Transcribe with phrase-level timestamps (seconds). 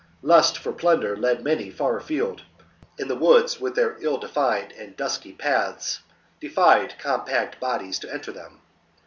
[0.23, 2.41] Lust for plunder led many far afield;
[2.97, 5.99] and the woods with their ill defined and dusky paths
[6.39, 8.61] defied compact bodies to enter them.